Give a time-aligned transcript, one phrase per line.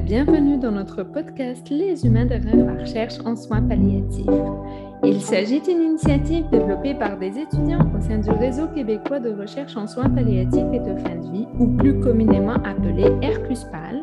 [0.00, 4.26] bienvenue dans notre podcast Les humains derrière la recherche en soins palliatifs.
[5.04, 9.76] Il s'agit d'une initiative développée par des étudiants au sein du Réseau québécois de recherche
[9.76, 14.02] en soins palliatifs et de fin de vie, ou plus communément appelé RQSPAL.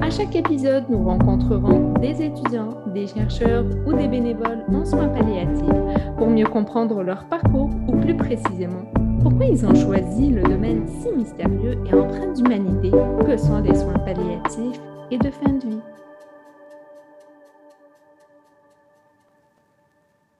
[0.00, 6.14] À chaque épisode, nous rencontrerons des étudiants, des chercheurs ou des bénévoles en soins palliatifs
[6.16, 8.84] pour mieux comprendre leur parcours ou plus précisément
[9.22, 12.92] pourquoi ils ont choisi le domaine si mystérieux et empreint d'humanité
[13.26, 14.80] que sont les soins palliatifs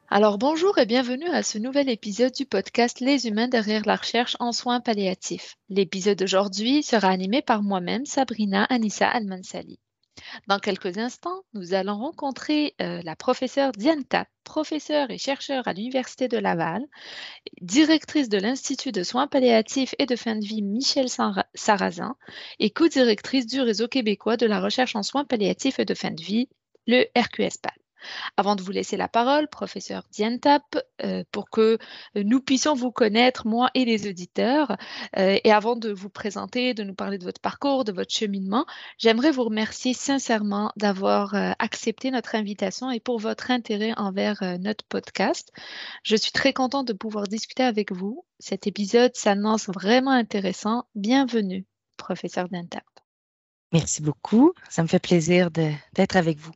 [0.09, 4.37] Alors bonjour et bienvenue à ce nouvel épisode du podcast Les humains derrière la recherche
[4.41, 5.57] en soins palliatifs.
[5.69, 9.79] L'épisode d'aujourd'hui sera animé par moi-même, Sabrina Anissa Almansali.
[10.47, 15.73] Dans quelques instants, nous allons rencontrer euh, la professeure Diane Tapp, professeure et chercheure à
[15.73, 16.85] l'Université de Laval,
[17.61, 21.09] directrice de l'Institut de soins palliatifs et de fin de vie Michel
[21.55, 22.17] Sarrazin
[22.59, 26.23] et co-directrice du réseau québécois de la recherche en soins palliatifs et de fin de
[26.23, 26.49] vie,
[26.87, 27.86] le RQSPAL.
[28.37, 31.79] Avant de vous laisser la parole, professeur Dientap, euh, pour que
[32.15, 34.77] nous puissions vous connaître, moi et les auditeurs,
[35.17, 38.67] euh, et avant de vous présenter, de nous parler de votre parcours, de votre cheminement,
[38.99, 44.85] j'aimerais vous remercier sincèrement d'avoir euh, accepté notre invitation et pour votre intérêt envers notre
[44.85, 45.53] podcast.
[46.03, 48.25] Je suis très contente de pouvoir discuter avec vous.
[48.39, 50.85] Cet épisode s'annonce vraiment intéressant.
[50.95, 52.85] Bienvenue, professeur Dientap.
[53.73, 54.53] Merci beaucoup.
[54.71, 56.53] Ça me fait plaisir d'être avec vous.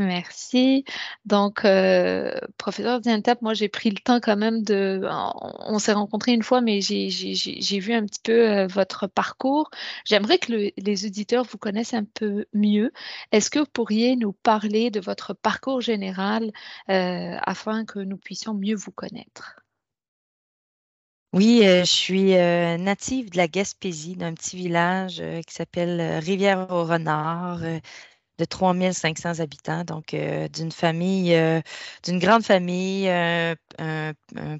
[0.00, 0.84] Merci.
[1.26, 5.02] Donc, euh, professeur Dientap, moi j'ai pris le temps quand même de.
[5.04, 9.70] On, s'est rencontrés une fois, mais j'ai vu un petit peu euh, votre parcours.
[10.06, 12.92] J'aimerais que les auditeurs vous connaissent un peu mieux.
[13.32, 16.50] Est-ce que vous pourriez nous parler de votre parcours général
[16.88, 19.56] euh, afin que nous puissions mieux vous connaître?
[21.32, 27.60] Oui, je suis native de la Gaspésie, d'un petit village qui s'appelle Rivière-au-Renard
[28.40, 31.60] de 3500 habitants, donc euh, d'une famille, euh,
[32.04, 34.12] d'une grande famille, euh, un,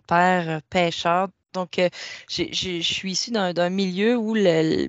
[0.07, 1.29] père pêcheur.
[1.55, 1.81] Donc,
[2.29, 4.89] je suis issue d'un milieu où le,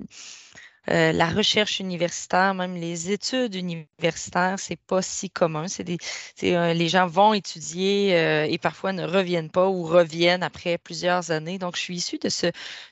[0.90, 5.68] euh, la recherche universitaire, même les études universitaires, c'est pas si commun.
[5.68, 5.98] C'est des,
[6.42, 11.30] euh, les gens vont étudier euh, et parfois ne reviennent pas ou reviennent après plusieurs
[11.30, 11.58] années.
[11.58, 12.46] Donc, je suis issue de ce,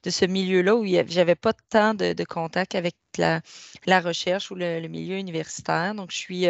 [0.05, 3.41] de ce milieu-là où j'avais pas tant de, de contact avec la,
[3.87, 5.95] la recherche ou le, milieu universitaire.
[5.95, 6.47] Donc, je suis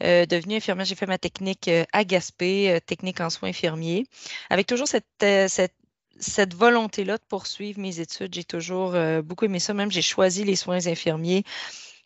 [0.00, 0.84] devenue infirmière.
[0.84, 4.06] J'ai fait ma technique à Gaspé, technique en soins infirmiers,
[4.50, 5.06] avec toujours cette,
[5.48, 5.74] cette
[6.18, 9.74] cette volonté-là de poursuivre mes études, j'ai toujours euh, beaucoup aimé ça.
[9.74, 11.44] Même j'ai choisi les soins infirmiers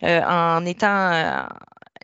[0.02, 1.12] euh, en étant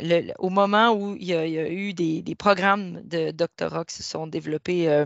[0.00, 4.26] euh, au moment où il y a, eu des, programmes de doctorat qui se sont
[4.26, 5.04] développés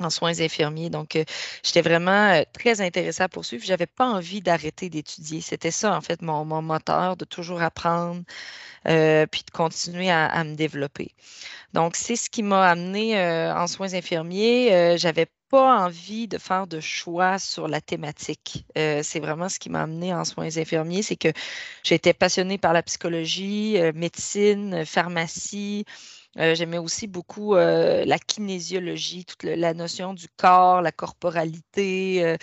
[0.00, 0.88] en soins infirmiers.
[0.88, 1.18] Donc,
[1.62, 3.62] j'étais vraiment très intéressée à poursuivre.
[3.64, 5.42] Je n'avais pas envie d'arrêter d'étudier.
[5.42, 8.22] C'était ça, en fait, mon, moteur, de toujours apprendre,
[8.84, 11.14] puis de continuer à, me développer.
[11.74, 13.20] Donc, c'est ce qui m'a amené
[13.52, 14.96] en soins infirmiers.
[14.96, 18.64] J'avais pas envie de faire de choix sur la thématique.
[18.78, 21.28] Euh, c'est vraiment ce qui m'a amené en soins infirmiers, c'est que
[21.82, 25.84] j'étais passionnée par la psychologie, euh, médecine, pharmacie.
[26.38, 32.36] Euh, j'aimais aussi beaucoup la kinésiologie, toute la notion du corps, la corporalité,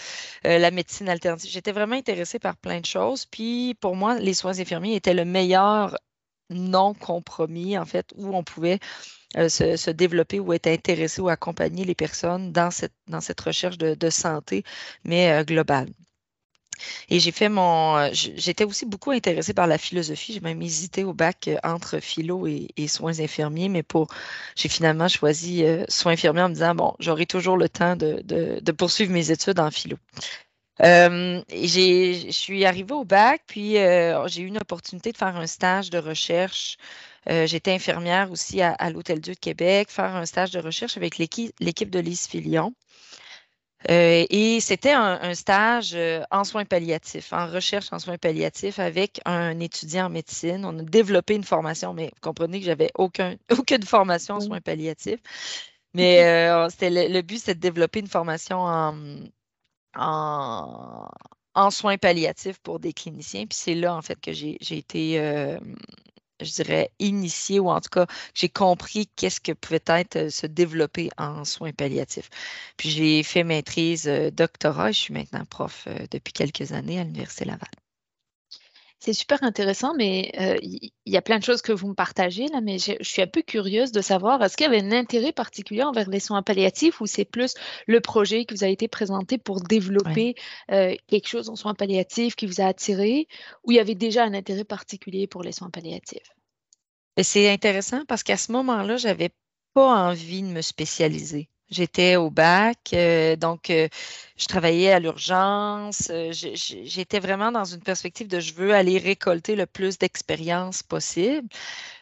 [0.43, 1.49] la médecine alternative.
[1.49, 3.25] J'étais vraiment intéressée par plein de choses.
[3.25, 5.95] Puis pour moi, les soins infirmiers étaient le meilleur
[6.49, 8.79] non compromis, en fait, où on pouvait
[9.37, 14.63] euh, se, développer ou être intéressé ou accompagner les personnes dans cette, recherche de, santé,
[15.03, 15.89] mais euh, globale.
[17.09, 17.97] Et j'ai fait mon.
[17.97, 20.33] Euh, j'étais aussi beaucoup intéressée par la philosophie.
[20.33, 24.07] J'ai même hésité au bac entre philo et, soins infirmiers, mais pour.
[24.55, 29.11] J'ai finalement choisi soins infirmiers en me disant bon, j'aurai toujours le temps de, poursuivre
[29.11, 29.97] mes études en philo.
[30.83, 35.89] Euh, je suis arrivée au bac, puis j'ai eu une opportunité de faire un stage
[35.89, 36.77] de recherche
[37.27, 41.89] j'étais infirmière aussi à, l'Hôtel Dieu de Québec, faire un stage de recherche avec l'équipe
[41.89, 42.73] de Lise Filion.
[43.89, 49.21] Euh, et c'était un, stage euh, en soins palliatifs, en recherche en soins palliatifs avec
[49.25, 50.65] un étudiant en médecine.
[50.65, 54.61] On a développé une formation, mais vous comprenez que j'avais aucun, aucune formation en soins
[54.61, 55.19] palliatifs.
[55.93, 56.21] Mais
[56.81, 58.95] le, but, c'était de développer une formation en,
[59.95, 63.45] en, soins palliatifs pour des cliniciens.
[63.45, 65.19] Puis c'est là, en fait, que j'ai été
[66.41, 70.47] je dirais, initié ou en tout cas, j'ai compris qu'est-ce que pouvait être euh, se
[70.47, 72.29] développer en soins palliatifs.
[72.77, 76.99] Puis j'ai fait maîtrise euh, doctorat et je suis maintenant prof euh, depuis quelques années
[76.99, 77.69] à l'Université Laval.
[78.99, 82.47] C'est super intéressant, mais euh, il y, a plein de choses que vous me partagez
[82.47, 85.31] là, mais je, suis un peu curieuse de savoir, est-ce qu'il y avait un intérêt
[85.31, 87.53] particulier envers les soins palliatifs ou c'est plus
[87.85, 90.35] le projet qui vous a été présenté pour développer
[90.71, 93.27] euh, quelque chose en soins palliatifs qui vous a attiré
[93.63, 96.31] ou il y avait déjà un intérêt particulier pour les soins palliatifs?
[97.21, 99.29] C'est intéressant parce qu'à ce moment-là, j'avais
[99.73, 101.49] pas envie de me spécialiser.
[101.69, 103.89] J'étais au bac, euh, donc euh,
[104.37, 106.09] je travaillais à l'urgence.
[106.11, 111.47] Euh, j'étais vraiment dans une perspective de je veux aller récolter le plus d'expérience possible.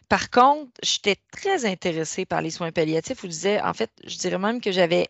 [0.09, 3.21] Par contre, j'étais très intéressée par les soins palliatifs.
[3.23, 5.09] Je disais, en fait, je dirais même que j'avais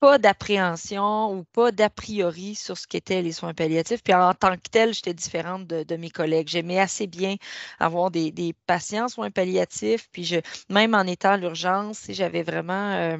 [0.00, 4.02] pas d'appréhension ou pas d'a priori sur ce qu'étaient les soins palliatifs.
[4.02, 6.48] Puis en tant que tel, j'étais différente de, mes collègues.
[6.48, 7.36] J'aimais assez bien
[7.78, 10.08] avoir des, patients soins palliatifs.
[10.12, 10.36] Puis je,
[10.70, 13.16] même en étant à l'urgence, j'avais vraiment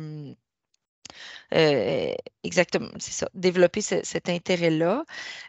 [2.45, 5.05] exactement, c'est ça, développer cet intérêt-là.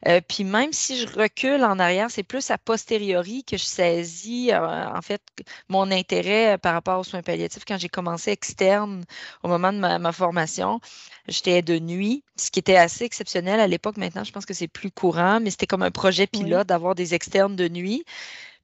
[0.08, 4.52] Euh, puis même si je recule en arrière, c'est plus a posteriori que je saisis
[4.52, 5.22] euh, en fait
[5.70, 7.64] mon intérêt par rapport aux soins palliatifs.
[7.66, 9.06] Quand j'ai commencé externe
[9.44, 10.80] au moment de ma, formation,
[11.28, 13.98] j'étais de nuit, ce qui était assez exceptionnel à l'époque.
[13.98, 17.14] Maintenant, je pense que c'est plus courant, mais c'était comme un projet pilote d'avoir des
[17.14, 18.04] externes de nuit.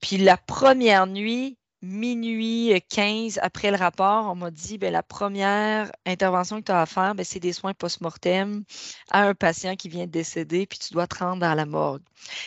[0.01, 5.91] Puis la première nuit, minuit 15 après le rapport, on m'a dit ben, la première
[6.05, 8.63] intervention que tu as à faire, ben, c'est des soins post-mortem
[9.11, 12.01] à un patient qui vient de décéder, puis tu dois te rendre dans la morgue.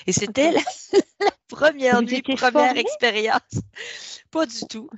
[0.06, 0.60] Et c'était la,
[1.48, 3.60] première nuit, première expérience.
[4.30, 4.88] Pas du tout.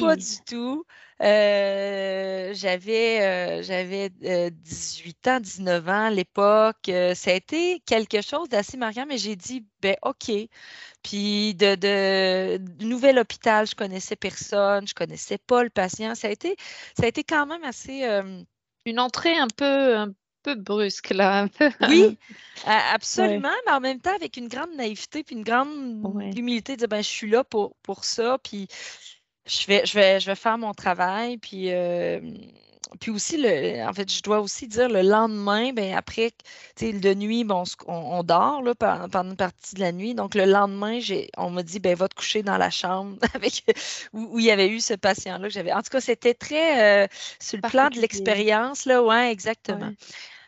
[0.00, 0.84] Pas du tout.
[1.22, 6.90] Euh, j'avais euh, j'avais 18 euh, ans, 19 ans à l'époque.
[7.14, 10.32] ça a été quelque chose d'assez marquant, mais j'ai dit, ben OK.
[11.04, 16.16] Puis de, de, nouvel hôpital, je connaissais personne, je connaissais pas le patient.
[16.16, 16.56] Ça a été,
[16.98, 18.02] ça a été quand même assez.
[18.84, 21.42] Une entrée un peu, un peu brusque, là.
[21.42, 21.70] Un peu...
[21.88, 22.18] Oui,
[22.66, 26.02] absolument, mais en même temps avec une grande naïveté puis une grande
[26.36, 28.38] humilité de dire, ben, je suis là pour, pour ça.
[28.42, 28.68] Puis
[29.46, 31.38] je vais, je vais, je vais faire mon travail.
[31.38, 32.20] Puis, euh,
[33.00, 36.32] puis aussi, le, en fait, je dois aussi dire le lendemain, ben après,
[36.80, 40.14] de nuit, bon, on, dort là, pendant une partie de la nuit.
[40.14, 40.98] Donc, le lendemain,
[41.36, 43.64] on m'a dit, ben va te coucher dans la chambre avec,
[44.12, 45.72] où, il y avait eu ce patient-là que j'avais.
[45.72, 47.06] En tout cas, c'était très euh,
[47.40, 49.92] sur le plan de l'expérience, là, ouais, exactement.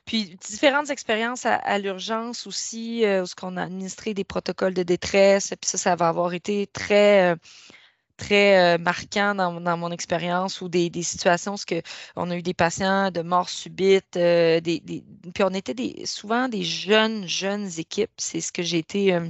[0.05, 5.55] Puis différentes expériences à, l'urgence aussi, euh, où on a administré des protocoles de détresse.
[5.61, 7.35] Puis ça, ça va avoir été très,
[8.25, 11.75] très euh, marquant dans, mon expérience ou des, situations où
[12.17, 14.81] on a eu des patients de mort subite, euh, des,
[15.35, 18.11] puis on était des, souvent des jeunes, jeunes équipes.
[18.17, 19.29] C'est ce que j'ai été euh,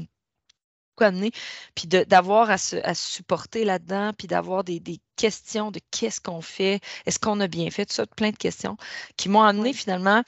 [1.00, 1.32] amené,
[1.74, 4.80] puis d'avoir à se, supporter là-dedans, puis d'avoir des,
[5.16, 8.76] questions de qu'est-ce qu'on fait, est-ce qu'on a bien fait, tout ça, plein de questions
[9.16, 10.22] qui m'ont amené finalement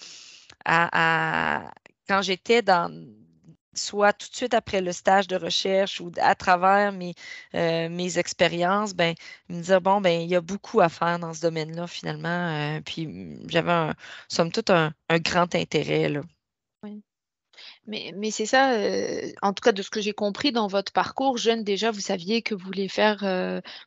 [0.65, 1.71] à
[2.09, 2.89] quand j'étais dans
[3.77, 7.15] soit tout de suite après le stage de recherche ou à travers mes,
[7.55, 9.15] euh, expériences, ben,
[9.49, 12.29] me dire, bon, ben, il y a beaucoup à faire dans ce domaine-là, finalement.
[12.77, 13.95] Euh, puis mm, j'avais, un,
[14.29, 16.09] somme toute, un, grand intérêt.
[16.09, 16.23] Là.
[16.83, 17.03] Oui.
[17.87, 20.93] Mais, mais c'est ça, euh, en tout cas de ce que j'ai compris dans votre
[20.93, 23.19] parcours, jeune déjà, vous saviez que vous voulez faire,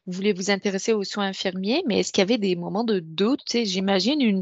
[0.06, 3.00] vous voulez vous intéresser aux soins infirmiers, mais est-ce qu'il y avait des moments de
[3.00, 3.42] doute?
[3.52, 4.42] J'imagine une,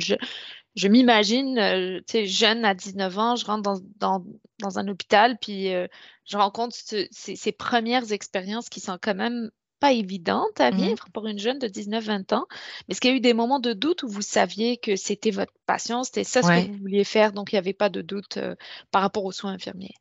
[0.77, 4.24] je m'imagine, euh, tu sais, jeune à 19 ans, je rentre dans, dans,
[4.59, 5.88] dans un hôpital, puis euh,
[6.24, 11.27] je rencontre ces, premières expériences qui sont quand même pas évidentes à mmh vivre pour
[11.27, 12.45] une jeune de 19-20 ans.
[12.88, 15.31] Mais est-ce qu'il y a eu des moments de doute où vous saviez que c'était
[15.31, 18.03] votre passion, c'était ça ce que vous vouliez faire, donc il n'y avait pas de
[18.03, 18.56] doute euh,
[18.91, 19.95] par rapport aux soins infirmiers?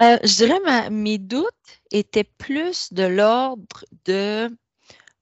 [0.00, 1.48] je dirais mes doutes
[1.90, 4.48] étaient plus de l'ordre de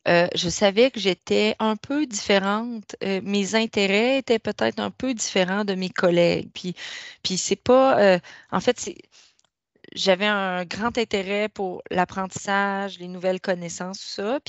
[0.09, 2.97] euh, je savais que j'étais un peu différente.
[3.03, 6.51] Euh, mes intérêts étaient peut-être un peu différents de mes collègues.
[6.53, 8.01] Puis, c'est pas.
[8.01, 8.19] Euh,
[8.53, 8.91] en fait,
[9.95, 14.41] j'avais un grand intérêt pour l'apprentissage, les nouvelles connaissances, tout ça.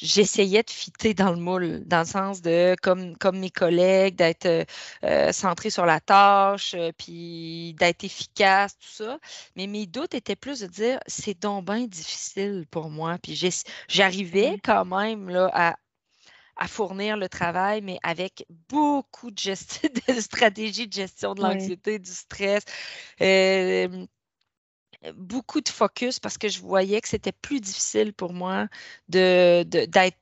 [0.00, 4.46] J'essayais de fitter dans le moule, dans le sens de, comme, comme mes collègues, d'être
[4.46, 4.64] euh,
[5.04, 9.18] euh, centré sur la tâche, euh, puis d'être efficace, tout ça.
[9.56, 13.18] Mais mes doutes étaient plus de dire, c'est donc bien difficile pour moi.
[13.22, 13.40] Puis
[13.88, 14.60] j'arrivais mmh.
[14.64, 15.76] quand même là, à,
[16.56, 19.54] à fournir le travail, mais avec beaucoup de,
[20.12, 22.64] de stratégies de gestion de l'anxiété, du stress
[25.14, 28.68] beaucoup de focus parce que je voyais que c'était plus difficile pour moi
[29.08, 30.18] de, d'être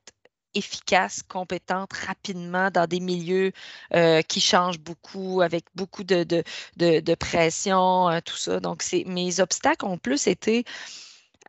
[0.55, 3.51] efficace, compétente rapidement dans des milieux
[3.93, 8.59] euh, qui changent beaucoup, avec beaucoup de, de, pression, euh, tout ça.
[8.59, 10.65] Donc, mes obstacles ont plus été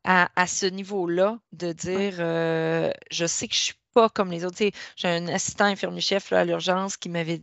[0.05, 4.57] à, ce niveau-là de dire, euh, je sais que je suis pas comme les autres.
[4.97, 7.41] J'ai un assistant infirmier-chef à l'urgence qui m'avait.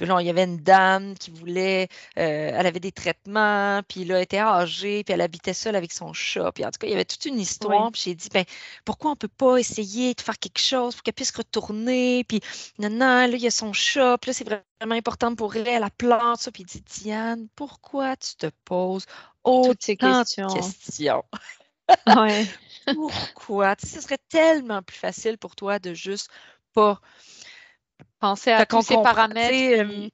[0.00, 1.88] Il y avait une dame qui voulait.
[2.18, 5.92] Euh, elle avait des traitements, puis là, elle était âgée, puis elle habitait seule avec
[5.92, 6.52] son chat.
[6.52, 7.90] Puis en tout cas, il y avait toute une histoire.
[7.92, 8.44] Puis j'ai dit, ben,
[8.84, 12.24] pourquoi on ne peut pas essayer de faire quelque chose pour qu'elle puisse retourner?
[12.24, 12.40] Puis
[12.78, 15.80] non, non, là, il y a son chat, puis là, c'est vraiment important pour elle,
[15.80, 16.52] la plante, ça.
[16.52, 19.06] Puis il dit, Diane, pourquoi tu te poses
[19.44, 20.48] autant ces questions?
[20.48, 21.24] questions?
[22.06, 22.46] Ouais.
[22.94, 23.76] Pourquoi?
[23.76, 26.30] Tu sais, ce serait tellement plus facile pour toi de juste
[26.74, 27.00] pas
[28.20, 30.08] penser à tous ces paramètres, euh,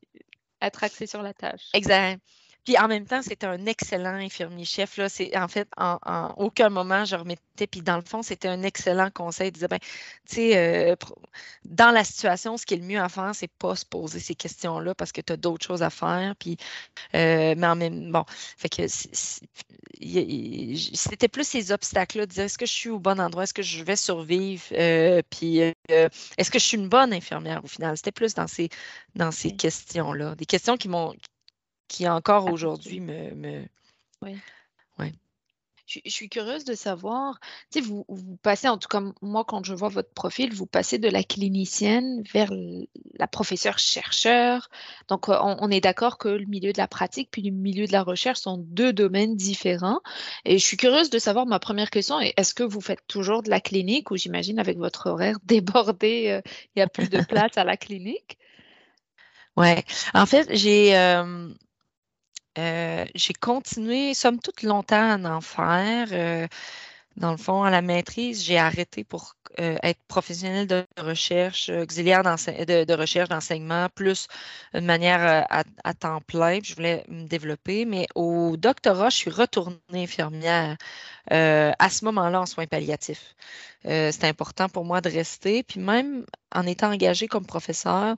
[0.61, 1.71] être axé sur la tâche.
[1.73, 2.21] Exact.
[2.65, 4.97] Puis en même temps, c'était un excellent infirmier-chef.
[4.97, 5.11] Là.
[5.11, 5.99] C'est, en fait, en,
[6.39, 7.67] aucun moment, je remettais.
[7.67, 9.49] Puis dans le fond, c'était un excellent conseil.
[9.49, 9.79] Il disait, ben,
[10.29, 10.97] tu sais, euh,
[11.65, 14.35] dans la situation, ce qui est le mieux à faire, c'est pas se poser ces
[14.35, 16.35] questions-là parce que tu as d'autres choses à faire.
[16.37, 16.57] Puis,
[17.15, 18.25] euh, mais en même bon,
[18.57, 19.49] fait que c'était
[21.29, 23.85] plus ces obstacles-là, de dire est-ce que je suis au bon endroit, est-ce que je
[23.85, 27.97] vais survivre, euh, puis est-ce que je suis une bonne infirmière au final?
[27.97, 28.71] C'était plus dans ces,
[29.15, 30.35] dans ces questions-là.
[30.35, 31.15] Des questions qui m'ont
[31.89, 33.65] qui encore aujourd'hui me, me...
[34.23, 34.37] Oui.
[35.87, 37.39] Je, suis curieuse de savoir,
[37.71, 40.65] tu sais, vous, vous, passez, en tout cas, moi, quand je vois votre profil, vous
[40.65, 42.51] passez de la clinicienne vers
[43.19, 44.71] la professeure chercheur.
[45.09, 47.93] Donc, euh, on, est d'accord que le milieu de la pratique puis le milieu de
[47.93, 50.01] la recherche sont deux domaines différents.
[50.47, 53.43] Et je suis curieuse de savoir, ma première question est, est-ce que vous faites toujours
[53.43, 56.41] de la clinique ou j'imagine avec votre horaire débordé, euh,
[56.75, 58.39] il n'y a plus de place à la clinique?
[59.59, 59.75] Oui,
[60.15, 60.97] en fait, j'ai...
[60.97, 61.53] Euh,
[62.57, 66.49] j'ai continué, somme toute, longtemps à en faire.
[67.17, 71.71] Euh, dans le fond, à la maîtrise, j'ai arrêté pour euh, être professionnel de recherche,
[71.71, 74.29] auxiliaire de, recherche, d'enseignement, plus
[74.75, 76.59] de manière à, temps plein.
[76.63, 77.85] je voulais me développer.
[77.85, 80.77] Mais au doctorat, je suis retournée infirmière
[81.31, 83.35] à ce moment-là en soins palliatifs.
[83.85, 85.63] C'était important pour moi de rester.
[85.63, 88.17] Puis même en étant engagée comme professeur,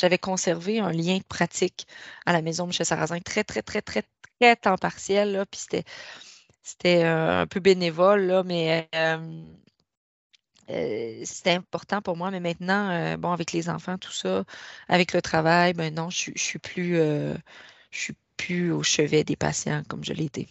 [0.00, 1.86] j'avais conservé un lien pratique
[2.26, 4.02] à la maison de Michel Sarrazin, très, très, très, très,
[4.40, 5.32] très temps partiel.
[5.32, 5.84] Là, puis c'était,
[6.64, 9.44] c'était euh, un peu bénévole, là, mais euh,
[10.70, 12.30] euh, c'était important pour moi.
[12.30, 14.44] Mais maintenant, bon, avec les enfants, tout ça,
[14.88, 17.36] avec le travail, ben non, je, je suis plus, je
[17.90, 20.48] suis plus au chevet des patients comme je l'étais.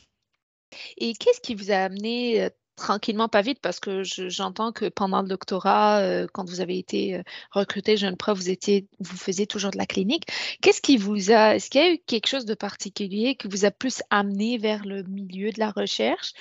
[0.98, 5.28] Et qu'est-ce qui vous a amené tranquillement, pas vite, parce que j'entends que pendant le
[5.28, 9.72] doctorat, euh, quand vous avez été euh, recruté jeune prof, vous étiez, vous faisiez toujours
[9.72, 10.26] de la clinique.
[10.62, 13.66] Qu'est-ce qui vous a, est-ce qu'il y a eu quelque chose de particulier qui vous
[13.66, 16.34] a plus amené vers le milieu de la recherche?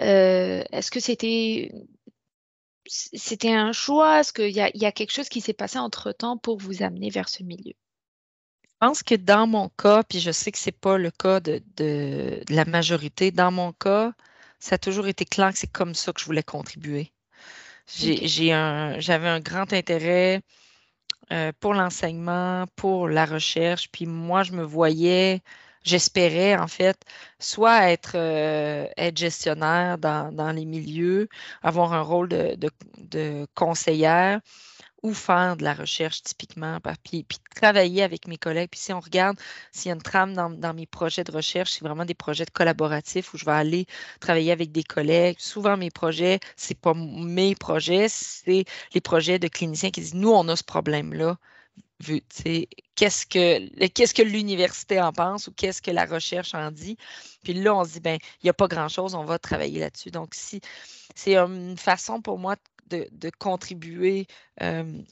[0.00, 1.72] Euh, Est-ce que c'était
[2.86, 4.20] c'était un choix?
[4.20, 6.82] Est-ce qu'il y a, y a quelque chose qui s'est passé entre temps pour vous
[6.82, 7.74] amener vers ce milieu?
[8.64, 11.38] Je pense que dans mon cas, puis je sais que ce n'est pas le cas
[11.38, 14.12] de, la majorité, dans mon cas,
[14.62, 17.12] ça a toujours été clair que c'est comme ça que je voulais contribuer.
[17.88, 20.40] J'ai, un, j'avais un grand intérêt
[21.32, 25.42] euh, pour l'enseignement, pour la recherche, puis moi, je me voyais,
[25.82, 26.96] j'espérais en fait,
[27.40, 31.28] soit être, euh, être gestionnaire dans, dans, les milieux,
[31.62, 34.40] avoir un rôle de, de, de conseillère,
[35.02, 38.70] ou faire de la recherche typiquement, puis, puis travailler avec mes collègues.
[38.70, 39.38] Puis si on regarde,
[39.72, 43.34] s'il y a une trame dans, mes projets de recherche, c'est vraiment des projets collaboratifs
[43.34, 43.86] où je vais aller
[44.20, 45.36] travailler avec des collègues.
[45.38, 50.30] Souvent, mes projets, c'est pas mes projets, c'est les projets de cliniciens qui disent, nous,
[50.30, 51.36] on a ce problème-là.
[52.96, 56.96] Qu'est-ce que, qu'est-ce que l'université en pense ou qu'est-ce que la recherche en dit?
[57.44, 60.10] Puis là, on se dit, ben, il n'y a pas grand-chose, on va travailler là-dessus.
[60.10, 60.60] Donc, si
[61.14, 62.60] c'est une façon pour moi de,
[63.38, 64.26] contribuer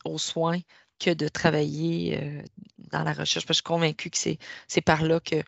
[0.04, 0.60] aux soins
[0.98, 2.42] que de travailler
[2.78, 3.46] dans la recherche.
[3.48, 5.44] je suis convaincue que c'est par là qu'il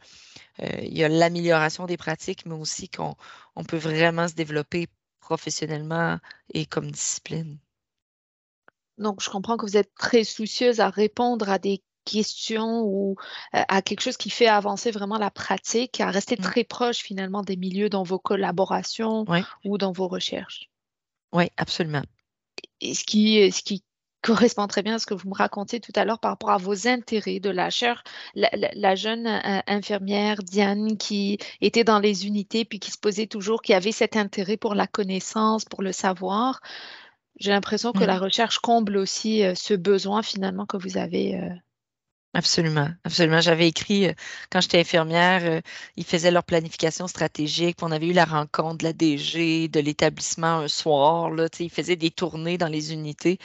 [0.82, 3.16] y a l'amélioration des pratiques, mais aussi qu'on
[3.68, 4.88] peut vraiment se développer
[5.20, 6.18] professionnellement
[6.52, 7.58] et comme discipline.
[8.98, 13.16] Donc, je comprends que vous êtes très soucieuse à répondre à des questions ou
[13.52, 16.42] à quelque chose qui fait avancer vraiment la pratique, à rester mmh.
[16.42, 19.24] très proche finalement des milieux dans vos collaborations
[19.64, 20.68] ou dans vos recherches.
[21.32, 22.02] Oui, absolument
[22.82, 23.84] ce qui, ce qui
[24.22, 26.56] correspond très bien à ce que vous me racontiez tout à l'heure par rapport à
[26.56, 28.02] vos intérêts de la chair.
[28.34, 33.62] La, jeune euh, infirmière Diane qui était dans les unités puis qui se posait toujours,
[33.62, 36.60] qui avait cet intérêt pour la connaissance, pour le savoir.
[37.40, 41.36] J'ai l'impression que la recherche comble aussi euh, ce besoin finalement que vous avez.
[41.36, 41.50] Euh,
[42.34, 43.42] Absolument, absolument.
[43.42, 44.12] J'avais écrit euh,
[44.50, 45.60] quand j'étais infirmière, euh,
[45.96, 47.76] ils faisaient leur planification stratégique.
[47.82, 51.30] On avait eu la rencontre de la DG, de l'établissement un soir.
[51.30, 53.38] Là, ils faisaient des tournées dans les unités.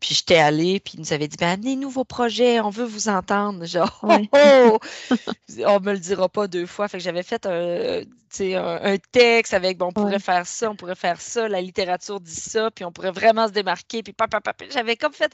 [0.00, 3.08] Puis j'étais allée, puis ils nous avaient dit ben, amenez-nous vos projets, on veut vous
[3.08, 3.64] entendre.
[3.72, 4.78] Genre, oh, oh!
[5.64, 6.88] on me le dira pas deux fois.
[6.88, 8.02] Fait que j'avais fait un,
[8.40, 12.34] un, texte avec bon, on pourrait faire ça, on pourrait faire ça, la littérature dit
[12.34, 14.02] ça, puis on pourrait vraiment se démarquer.
[14.02, 14.14] Puis
[14.70, 15.32] j'avais comme fait.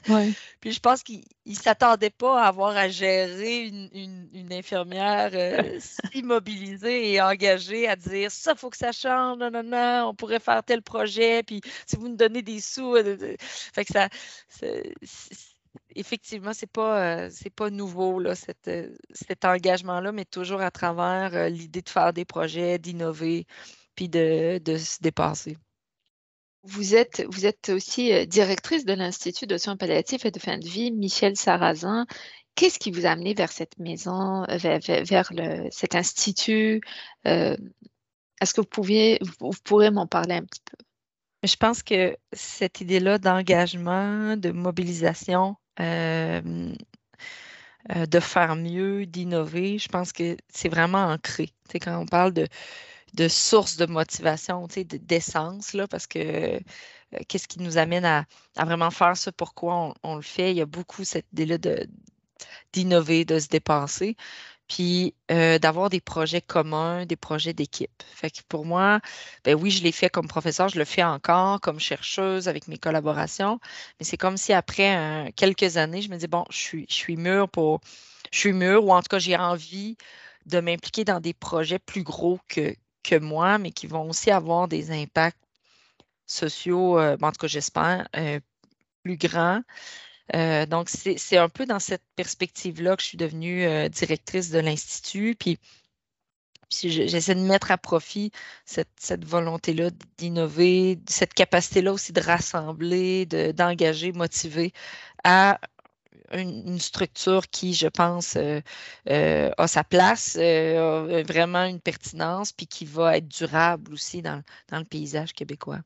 [0.59, 5.79] Puis je pense qu'ils ne s'attendaient pas à avoir à gérer une, infirmière euh,
[6.13, 10.09] si mobilisée et engagée à dire ça, il faut que ça change, non, non, non,
[10.09, 12.95] on pourrait faire tel projet, puis si vous nous donnez des sous.
[12.95, 13.35] Euh,
[13.73, 14.09] fait que ça.
[15.95, 21.81] Effectivement, c'est pas euh, c'est pas nouveau là, cet engagement-là, mais toujours à travers l'idée
[21.81, 23.45] de faire des projets, d'innover,
[23.95, 25.57] puis de, de se dépasser.
[26.63, 30.67] Vous êtes, vous êtes aussi directrice de l'Institut de soins palliatifs et de fin de
[30.67, 32.05] vie, Michel Sarrazin,
[32.59, 35.31] Qu'est-ce qui vous a amené vers cette maison, euh, vers,
[35.71, 36.81] cet institut
[37.25, 37.55] euh,
[38.41, 40.75] Est-ce que vous, pouviez, vous, pourrez m'en parler un petit peu?
[41.47, 46.73] Je pense que cette idée-là d'engagement, de mobilisation, euh,
[47.95, 51.53] de faire mieux, d'innover, je pense que c'est vraiment ancré.
[51.71, 52.45] Quand on parle de,
[53.13, 56.59] de source de motivation, d'essence, là, parce que
[57.27, 58.25] qu'est-ce qui nous amène à,
[58.57, 60.51] vraiment faire ça, pourquoi on, le fait?
[60.51, 61.57] Il y a beaucoup cette idée-là
[62.73, 64.15] d'innover, de se dépasser,
[64.67, 68.03] puis euh, d'avoir des projets communs, des projets d'équipe.
[68.13, 68.99] Fait que pour moi,
[69.43, 72.77] ben oui, je l'ai fait comme professeur, je le fais encore comme chercheuse avec mes
[72.77, 73.59] collaborations,
[73.99, 76.93] mais c'est comme si après euh, quelques années, je me dis, bon, je suis, je
[76.93, 77.81] suis mûre pour,
[78.31, 79.97] je suis mûre, ou en tout cas, j'ai envie
[80.45, 84.67] de m'impliquer dans des projets plus gros que, que moi, mais qui vont aussi avoir
[84.67, 85.37] des impacts
[86.25, 88.07] sociaux, euh, en tout cas, j'espère,
[89.03, 89.61] plus grands.
[90.35, 94.59] Euh, donc, c'est un peu dans cette perspective-là que je suis devenue euh, directrice de
[94.59, 95.35] l'Institut.
[95.35, 95.59] Puis,
[96.69, 98.31] j'essaie de mettre à profit
[98.65, 104.71] cette, volonté-là d'innover, cette capacité-là aussi de rassembler, d'engager, motiver
[105.23, 105.59] à
[106.31, 108.61] une, structure qui, je pense, euh,
[109.57, 114.85] a sa place, a vraiment une pertinence, puis qui va être durable aussi dans le
[114.85, 115.81] paysage québécois.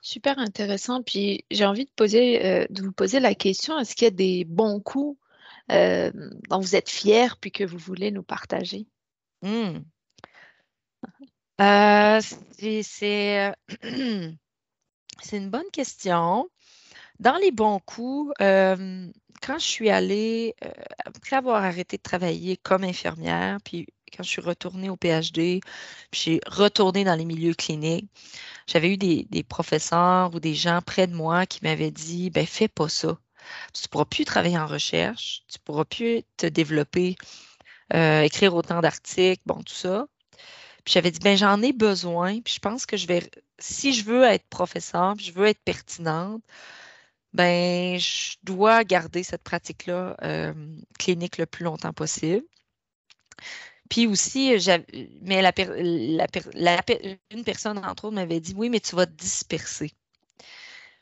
[0.00, 1.02] Super intéressant.
[1.02, 4.10] Puis j'ai envie de, poser, euh, de vous poser la question, est-ce qu'il y a
[4.10, 5.18] des bons coups
[5.70, 6.10] euh,
[6.48, 8.86] dont vous êtes fiers puis que vous voulez nous partager?
[9.42, 9.80] Hmm.
[11.60, 13.52] Euh, c'est
[15.32, 16.48] une bonne question.
[17.20, 20.54] Dans les bons coups, quand je suis allée,
[21.04, 25.60] après avoir arrêté de travailler comme infirmière, puis quand je suis retournée au PhD,
[26.10, 28.08] puis j'ai retourné dans les milieux cliniques,
[28.66, 32.68] j'avais eu des, professeurs ou des gens près de moi qui m'avaient dit ben fais
[32.68, 33.18] pas ça.
[33.72, 37.16] Tu ne pourras plus travailler en recherche, tu ne pourras plus te développer,
[37.94, 40.06] euh, écrire autant d'articles, bon, tout ça.
[40.84, 44.04] Puis j'avais dit ben j'en ai besoin, puis je pense que je vais si je
[44.04, 46.42] veux être professeur, puis je veux être pertinente,
[47.32, 50.54] ben je dois garder cette pratique-là euh,
[50.98, 52.44] clinique le plus longtemps possible.
[53.88, 54.52] Puis aussi,
[55.22, 55.52] mais la,
[57.30, 59.92] une personne, entre autres, m'avait dit Oui, mais tu vas te disperser.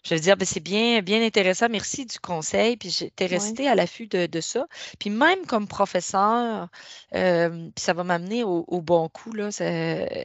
[0.05, 1.67] Je veux dire, ben, c'est bien, bien intéressant.
[1.69, 2.77] Merci du conseil.
[2.77, 4.69] Puis j'étais restée à l'affût de, ça.
[5.01, 6.69] Puis même comme professeur,
[7.15, 9.49] euh, puis ça va m'amener au, bon coup, là,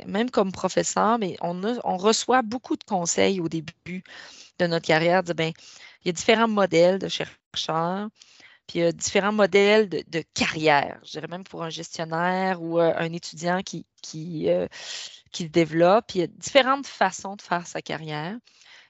[0.05, 4.03] même comme professeur, mais on, on reçoit beaucoup de conseils au début
[4.59, 5.23] de notre carrière.
[5.23, 5.51] ben,
[6.03, 8.09] il y a différents modèles de chercheurs.
[8.67, 12.79] Puis il y a différents modèles de, carrière, je dirais même pour un gestionnaire ou
[12.79, 14.67] euh, un étudiant qui, qui, euh,
[15.31, 16.15] qui développe.
[16.15, 18.37] Il y a différentes façons de faire sa carrière.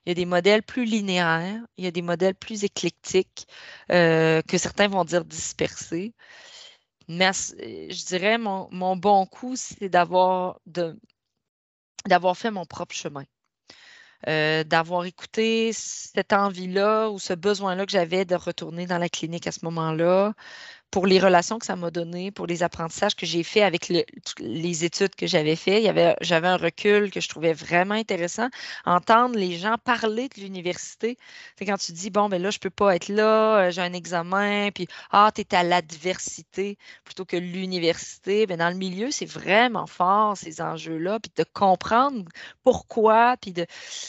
[0.05, 3.47] Il y a des modèles plus linéaires, il y a des modèles plus éclectiques
[3.91, 6.13] euh, que certains vont dire dispersés.
[7.07, 10.59] Mais je dirais mon, mon bon coup, c'est d'avoir
[12.35, 13.25] fait mon propre chemin.
[14.27, 19.47] Euh, d'avoir écouté cette envie-là ou ce besoin-là que j'avais de retourner dans la clinique
[19.47, 20.33] à ce moment-là,
[20.91, 23.91] pour les relations que ça m'a donné, pour les apprentissages que j'ai faits avec
[24.39, 25.83] les études que j'avais faites.
[26.21, 28.49] J'avais un recul que je trouvais vraiment intéressant.
[28.85, 31.17] Entendre les gens parler de l'université,
[31.57, 33.81] c'est quand tu dis, bon, ben là, je ne peux pas être là, euh, j'ai
[33.81, 38.45] un examen, puis, ah, tu es à l'adversité plutôt que l'université.
[38.45, 42.25] Ben, dans le milieu, c'est vraiment fort, ces enjeux-là, puis de comprendre
[42.63, 43.65] pourquoi, puis de,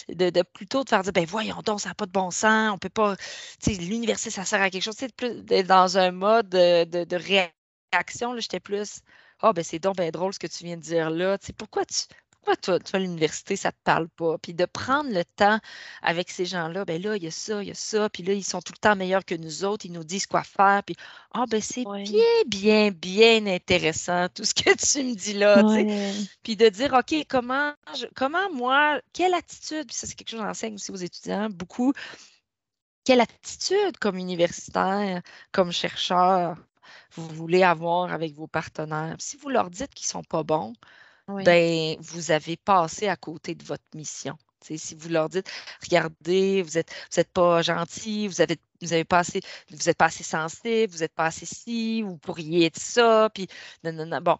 [0.08, 2.78] de, plutôt de faire dire, ben voyons donc, ça n'a pas de bon sens, on
[2.78, 6.54] peut pas, tu sais, l'université, ça sert à quelque chose, c'est plus dans un mode
[6.84, 8.38] de, réaction.
[8.38, 9.00] J'étais plus
[9.40, 11.38] Ah, ben c'est donc bien drôle ce que tu viens de dire là.
[11.56, 12.04] pourquoi tu
[12.42, 14.36] pourquoi toi, toi l'université, ça ne te parle pas?
[14.38, 15.60] Puis de prendre le temps
[16.02, 18.32] avec ces gens-là, ben là, il y a ça, il y a ça, puis là,
[18.32, 20.96] ils sont tout le temps meilleurs que nous autres, ils nous disent quoi faire, puis
[21.32, 25.62] ah, ben c'est bien, bien, bien intéressant tout ce que tu me dis là,
[26.42, 27.72] Puis de dire, OK, comment,
[28.16, 31.92] comment moi, quelle attitude, puis ça, c'est quelque chose que j'enseigne aussi aux étudiants, beaucoup,
[33.04, 36.56] quelle attitude comme universitaire, comme chercheur,
[37.12, 39.16] vous voulez avoir avec vos partenaires?
[39.18, 40.74] Si vous leur dites qu'ils ne sont pas bons,
[41.28, 44.36] ben, vous avez passé à côté de votre mission.
[44.60, 45.50] si vous leur dites,
[45.82, 49.96] regardez, vous n'êtes vous êtes pas gentil, vous avez, vous avez pas assez, vous êtes
[49.96, 53.48] pas assez sensible, vous n'êtes pas assez ci, vous pourriez être ça, puis
[53.84, 54.20] non, non, non.
[54.20, 54.38] Bon,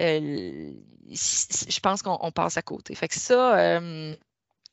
[0.00, 0.72] euh,
[1.10, 2.94] je pense qu'on passe à côté.
[2.94, 4.16] Fait que ça, euh,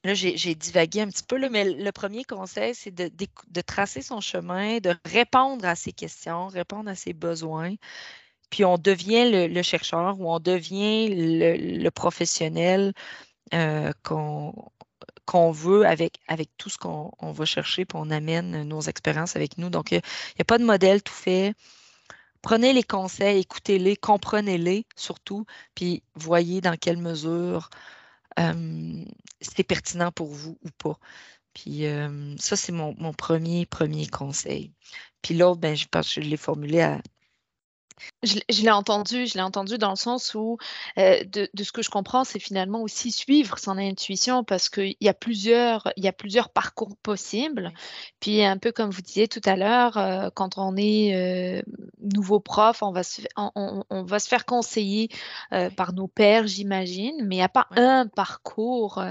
[0.03, 4.19] Là, j'ai divagué un petit peu, là, mais le premier conseil, c'est de, tracer son
[4.19, 7.75] chemin, de répondre à ses questions, répondre à ses besoins.
[8.49, 12.93] Puis on devient le, chercheur ou on devient le, professionnel
[13.53, 19.37] euh, qu'on veut avec, avec tout ce qu'on va chercher, puis on amène nos expériences
[19.37, 19.69] avec nous.
[19.69, 21.53] Donc, il n'y a, pas de modèle tout fait.
[22.41, 27.69] Prenez les conseils, écoutez-les, comprenez-les surtout, puis voyez dans quelle mesure
[29.41, 30.97] c'est pertinent pour vous ou pas.
[31.53, 31.83] Puis
[32.37, 34.73] ça, c'est mon, premier, premier conseil.
[35.21, 37.01] Puis l'autre, ben, je pense que je l'ai formulé à,
[38.23, 40.57] je, l'ai entendu, je l'ai entendu dans le sens où,
[40.97, 45.09] euh, de, ce que je comprends, c'est finalement aussi suivre son intuition parce qu'il y
[45.09, 47.71] a plusieurs, il y a plusieurs parcours possibles.
[48.19, 51.61] Puis un peu comme vous disiez tout à l'heure, euh, quand on est euh,
[52.01, 55.09] nouveau prof, on va se, on, va se faire conseiller
[55.75, 59.01] par nos pairs, j'imagine, mais il n'y a pas un parcours,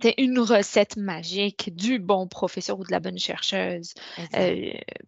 [0.00, 3.94] c'est une recette magique du bon professeur ou de la bonne chercheuse.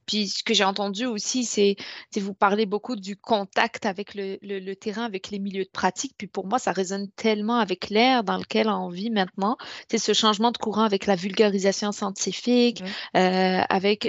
[0.06, 1.76] puis ce que j'ai entendu aussi, c'est,
[2.16, 6.14] vous parlez beaucoup du contact avec le, terrain, avec les milieux de pratique.
[6.16, 9.56] Puis pour moi, ça résonne tellement avec l'ère dans lequel on vit maintenant.
[9.90, 12.82] C'est ce changement de courant avec la vulgarisation scientifique,
[13.16, 14.04] euh, avec,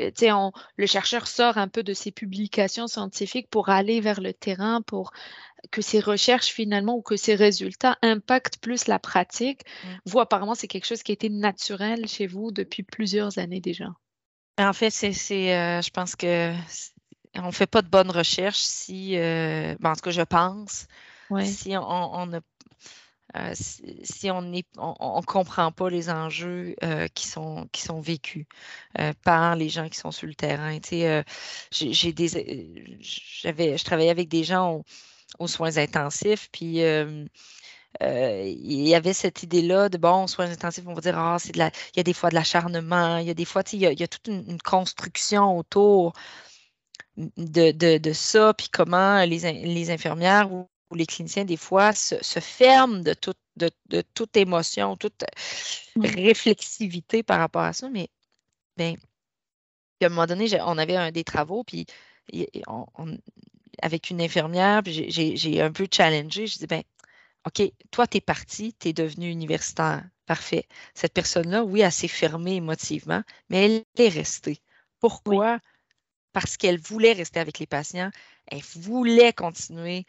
[0.77, 5.11] le chercheur sort un peu de ses publications scientifiques pour aller vers le terrain, pour
[5.71, 9.61] que ses recherches finalement ou que ses résultats impactent plus la pratique.
[10.05, 13.87] Vous, apparemment, c'est quelque chose qui a été naturel chez vous depuis plusieurs années déjà.
[14.59, 16.53] En fait, c'est, euh, je pense que
[17.37, 20.87] on ne fait pas de bonnes recherches si, euh, ben, en tout cas, je pense,
[21.43, 22.31] si on,
[23.35, 28.45] euh, si, on ne on, comprend pas les enjeux euh, qui, sont, qui sont vécus
[29.23, 30.77] par les gens qui sont sur le terrain.
[31.71, 34.83] j'ai des, j'avais, je travaillais avec des gens
[35.39, 37.27] aux, soins intensifs, puis il
[37.99, 41.67] y avait cette idée-là de bon, soins intensifs, on va dire, ah, c'est de la,
[41.93, 43.91] il y a des fois de l'acharnement, il y a des fois, il y a,
[43.91, 46.13] il y a toute une construction autour
[47.17, 52.99] de, de, ça, puis comment les, les infirmières ou, les cliniciens, des fois, se, ferment
[52.99, 53.13] de,
[53.57, 55.25] de, toute émotion, toute
[56.01, 57.89] réflexivité par rapport à ça.
[57.89, 58.09] Mais,
[58.77, 58.95] bien,
[60.01, 61.85] à un moment donné, on avait un, des travaux, puis
[63.81, 66.47] avec une infirmière, puis j'ai un peu challengé.
[66.47, 66.83] Je dis, ben,
[67.45, 70.03] OK, toi, tu es parti, tu es devenu universitaire.
[70.25, 70.67] Parfait.
[70.93, 74.61] Cette personne-là, oui, elle s'est fermée émotivement, mais elle est restée.
[74.99, 75.59] Pourquoi?
[76.33, 78.11] Parce qu'elle voulait rester avec les patients,
[78.47, 80.05] elle voulait continuer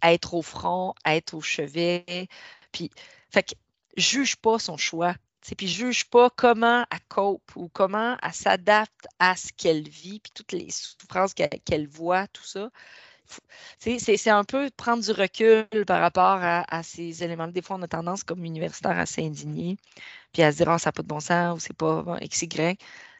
[0.00, 2.28] à être au front, à être au chevet.
[2.72, 2.90] Puis,
[3.30, 3.54] fait que,
[3.96, 5.14] juge pas son choix.
[5.56, 10.32] Puis juge pas comment elle cope ou comment elle s'adapte à ce qu'elle vit, puis
[10.34, 12.70] toutes les souffrances qu'elle voit, tout ça.
[13.78, 17.48] C'est un peu prendre du recul par rapport à, ces éléments.
[17.48, 19.76] Des fois, on a tendance, comme universitaire, à s'indigner,
[20.32, 22.18] puis à se dire, oh, ça n'a pas de bon sens, ou c'est pas bon,
[22.22, 22.76] XY.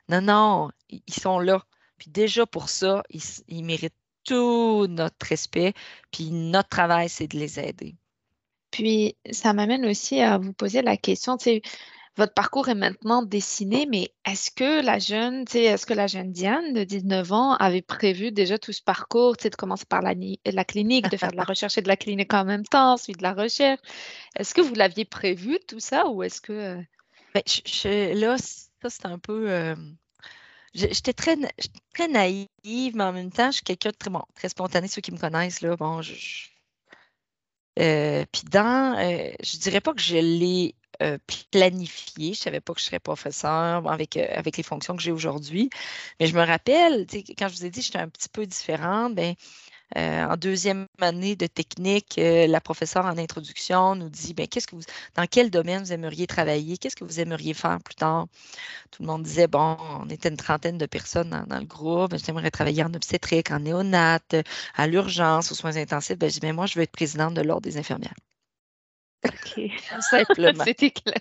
[0.08, 1.62] Non, non, ils sont là.
[1.98, 5.74] Puis déjà pour ça, ils, méritent tout notre respect.
[6.10, 7.96] Puis notre travail, c'est de les aider.
[8.70, 11.62] Puis ça m'amène aussi à vous poser la question, tu sais,
[12.18, 16.08] votre parcours est maintenant dessiné, mais est-ce que la jeune, tu sais, est-ce que la
[16.08, 19.84] jeune Diane de 19 ans avait prévu déjà tout ce parcours, tu sais, de commencer
[19.88, 22.64] par la, la, clinique, de faire de la recherche et de la clinique en même
[22.64, 23.80] temps, ensuite de la recherche?
[24.36, 26.52] Est-ce que vous l'aviez prévu tout ça ou est-ce que...
[26.52, 26.82] Euh?
[27.34, 27.42] Ben,
[28.14, 29.50] là, ça c'est un peu...
[29.50, 29.76] Euh,
[30.74, 31.36] J'étais très,
[31.94, 34.88] très naïve, mais en même temps, je suis quelqu'un de très, bon, très spontané.
[34.88, 36.14] Ceux qui me connaissent, là, bon, je.
[37.78, 41.16] Euh, puis dans, euh, je dirais pas que je l'ai euh,
[41.52, 42.34] planifié.
[42.34, 45.70] Je savais pas que je serais professeur avec, avec les fonctions que j'ai aujourd'hui.
[46.18, 47.06] Mais je me rappelle,
[47.38, 49.34] quand je vous ai dit que j'étais un petit peu différente, ben,
[49.96, 54.66] euh, en deuxième année de technique, euh, la professeure en introduction nous dit ben, qu'est-ce
[54.66, 54.82] que vous,
[55.14, 58.26] dans quel domaine vous aimeriez travailler, qu'est-ce que vous aimeriez faire plus tard?
[58.90, 62.20] Tout le monde disait bon, on était une trentaine de personnes dans, le groupe, ben,
[62.24, 64.36] j'aimerais travailler en obstétrique, en néonate,
[64.74, 66.18] à l'urgence, aux soins intensifs.
[66.18, 68.14] Ben, je dis ben, moi, je veux être présidente de l'Ordre des infirmières.
[69.24, 69.60] OK.
[70.00, 70.64] Simplement.
[70.66, 71.14] C'était clair.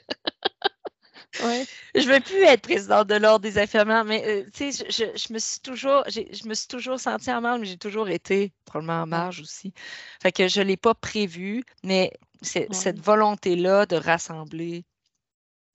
[1.44, 1.66] Ouais.
[1.96, 5.18] Je veux plus être présidente de l'ordre des infirmières, mais euh, tu sais, je, je,
[5.18, 8.54] je, me suis toujours, je me suis toujours sentie en marge, mais j'ai toujours été
[8.66, 9.74] probablement en marge aussi.
[10.22, 12.12] Fait que je l'ai pas prévu, mais
[12.42, 14.86] cette volonté-là de rassembler,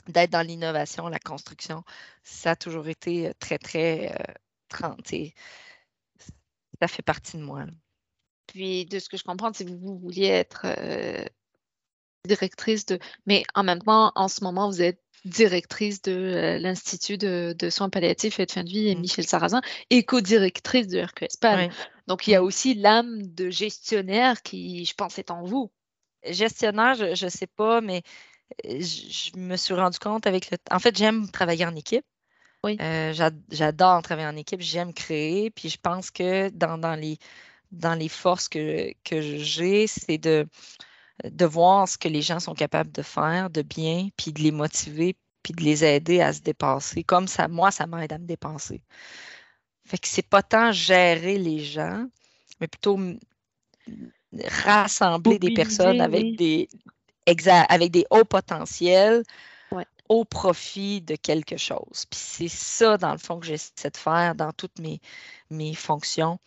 [0.08, 1.84] d'être dans l'innovation, la construction,
[2.22, 4.94] ça a toujours été euh, très, très euh,
[6.80, 7.64] ça fait partie de moi.
[7.64, 7.72] Là.
[8.46, 11.24] Puis, de ce que je comprends, c'est que vous vouliez être euh,
[12.26, 12.98] directrice de.
[13.26, 17.70] Mais en même temps, en ce moment, vous êtes directrice de euh, l'Institut de, de,
[17.70, 19.00] soins palliatifs et de fin de vie, et mmh.
[19.00, 21.68] Michel Sarrazin, et co-directrice de RQSPAL.
[21.68, 21.74] Oui.
[22.08, 25.70] Donc, il y a aussi l'âme de gestionnaire qui, je pense, est en vous.
[26.24, 28.02] Gestionnaire, je ne sais pas, mais
[28.66, 30.58] euh, je, je, me suis rendu compte avec le.
[30.70, 32.04] En fait, j'aime travailler en équipe.
[32.64, 32.76] Oui.
[32.80, 33.12] Euh,
[33.50, 37.18] J'adore travailler en équipe, j'aime créer, puis je pense que dans, dans les
[37.72, 40.46] dans les forces que, que j'ai, c'est de,
[41.24, 44.50] de voir ce que les gens sont capables de faire de bien, puis de les
[44.50, 47.04] motiver, puis de les aider à se dépasser.
[47.04, 48.82] Comme ça, moi, ça m'aide à me dépasser.
[49.84, 52.06] Fait que c'est pas tant gérer les gens,
[52.60, 52.98] mais plutôt
[54.64, 56.68] rassembler des personnes avec des
[57.26, 59.22] exact, avec des hauts potentiels
[59.70, 59.86] ouais.
[60.08, 62.06] au profit de quelque chose.
[62.10, 65.00] Puis c'est ça, dans le fond, que j'essaie de faire dans toutes mes,
[65.50, 66.38] mes fonctions.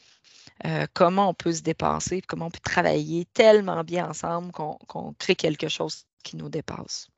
[0.64, 5.16] Euh, comment on peut se dépasser, comment on peut travailler tellement bien ensemble qu'on qu
[5.20, 7.10] crée quelque chose qui nous dépasse.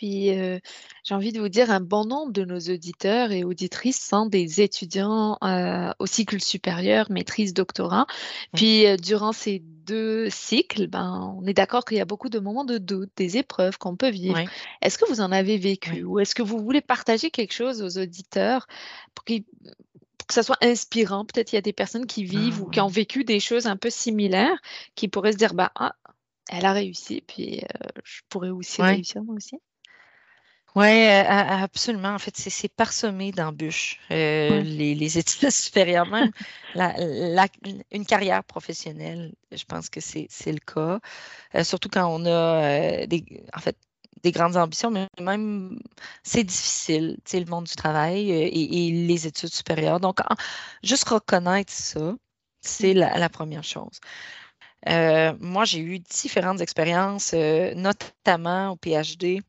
[0.00, 0.58] Puis, euh,
[1.04, 4.62] j'ai envie de vous dire, un bon nombre de nos auditeurs et auditrices sont des
[4.62, 8.06] étudiants euh, au cycle supérieur, maîtrise, doctorat.
[8.54, 12.38] Puis, euh, durant ces deux cycles, ben, on est d'accord qu'il y a beaucoup de
[12.38, 14.38] moments de doute, des épreuves qu'on peut vivre.
[14.38, 14.48] Oui.
[14.80, 16.02] Est-ce que vous en avez vécu Oui.
[16.02, 18.68] ou est-ce que vous voulez partager quelque chose aux auditeurs
[19.14, 19.44] pour qu'ils
[20.30, 21.24] que ça soit inspirant.
[21.26, 22.88] Peut-être il y a des personnes qui vivent Ah, ou qui ont ouais.
[22.88, 24.58] vécu des choses un peu similaires,
[24.94, 25.94] qui pourraient se dire, bah, ah,
[26.50, 28.84] elle a réussi, puis euh, je pourrais aussi Ouais.
[28.84, 29.58] réussir moi aussi.
[30.76, 32.10] Oui, absolument.
[32.14, 33.98] En fait, c'est parsemé d'embûches.
[34.12, 34.62] Euh, Ouais.
[34.62, 36.30] les, les études supérieures, même
[36.74, 37.48] la, la-
[37.90, 41.00] une carrière professionnelle, je pense que c'est c'est le cas.
[41.56, 42.30] Euh, surtout quand on a
[43.04, 43.76] euh, des, en fait,
[44.22, 45.78] des grandes ambitions, mais même
[46.22, 50.00] c'est difficile, le monde du travail euh, et, les études supérieures.
[50.00, 50.18] Donc,
[50.82, 52.14] juste reconnaître ça,
[52.60, 54.00] c'est la, première chose.
[54.88, 59.42] Euh, moi, j'ai eu différentes expériences, euh, notamment au PhD.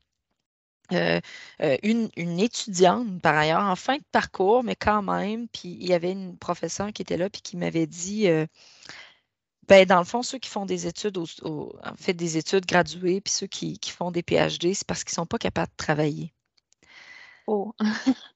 [1.82, 5.94] Une, une étudiante, par ailleurs, en fin de parcours, mais quand même, puis il y
[5.94, 8.28] avait une professeure qui était là, puis qui m'avait dit,
[9.68, 12.66] ben, dans le fond, ceux qui font des études, au, au- en fait, des études
[12.66, 15.70] graduées, puis ceux qui, qui font des PhD, c'est parce qu'ils ne sont pas capables
[15.70, 16.34] de travailler.
[17.46, 17.74] Oh.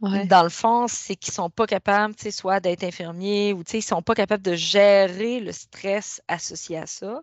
[0.00, 0.26] ouais.
[0.26, 3.64] Dans le fond, c'est qu'ils ne sont pas capables, tu sais, soit d'être infirmiers ou,
[3.64, 7.22] tu sais, ils ne sont pas capables de gérer le stress associé à ça,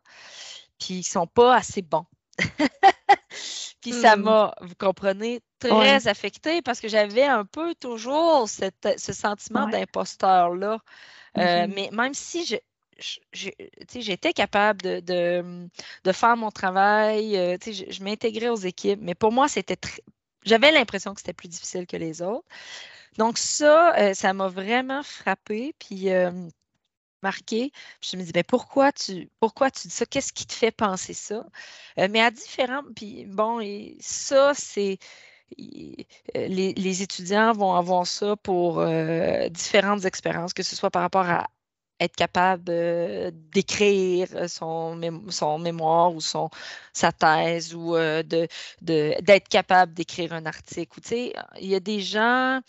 [0.79, 2.05] puis ils ne sont pas assez bons.
[3.81, 4.23] Puis ça Hmm.
[4.23, 6.07] m'a, vous comprenez, très Ouais.
[6.07, 9.71] affectée parce que j'avais un peu toujours cette- ce sentiment Ouais.
[9.71, 10.79] d'imposteur-là.
[11.37, 11.73] Euh, Mhm.
[11.75, 12.55] mais même si je,
[13.31, 15.69] j'étais capable de,
[16.03, 19.77] de, faire mon travail, euh, je, je m'intégrais aux équipes, mais pour moi, c'était.
[20.45, 22.47] J'avais l'impression que c'était plus difficile que les autres.
[23.17, 25.75] Donc ça, euh, ça m'a vraiment frappée.
[25.79, 26.31] Puis euh,
[27.23, 27.71] marqué.
[28.01, 30.05] Je me dis, ben pourquoi tu, pourquoi tu dis ça?
[30.05, 31.45] Qu'est-ce qui te fait penser ça?
[31.97, 33.59] Mais à différents, puis bon,
[33.99, 34.99] ça, c'est,
[35.57, 38.85] les, les étudiants vont avoir ça pour
[39.49, 41.49] différentes expériences, que ce soit par rapport à
[41.99, 46.49] être capable euh, d'écrire son, mé- son mémoire ou son,
[46.93, 48.47] sa thèse ou euh, de,
[48.81, 50.99] de, d'être capable d'écrire un article.
[51.13, 52.61] Il y a des gens,